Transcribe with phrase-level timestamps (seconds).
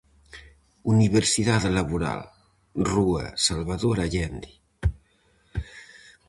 [0.93, 2.21] Universidade laboral,
[2.91, 4.51] rúa Salvador Allende.